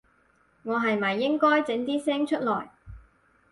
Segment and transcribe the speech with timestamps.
[0.63, 2.71] 我係咪應該整啲聲出來